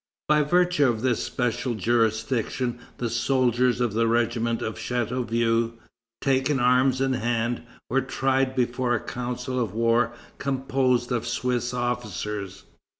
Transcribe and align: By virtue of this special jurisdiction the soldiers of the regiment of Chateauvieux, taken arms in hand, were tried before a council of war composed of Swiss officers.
By 0.27 0.41
virtue 0.41 0.87
of 0.87 1.03
this 1.03 1.23
special 1.23 1.75
jurisdiction 1.75 2.79
the 2.97 3.07
soldiers 3.07 3.79
of 3.79 3.93
the 3.93 4.07
regiment 4.07 4.63
of 4.63 4.79
Chateauvieux, 4.79 5.73
taken 6.21 6.59
arms 6.59 6.99
in 7.01 7.13
hand, 7.13 7.61
were 7.87 8.01
tried 8.01 8.55
before 8.55 8.95
a 8.95 8.99
council 8.99 9.59
of 9.59 9.75
war 9.75 10.13
composed 10.39 11.11
of 11.11 11.27
Swiss 11.27 11.71
officers. 11.71 12.63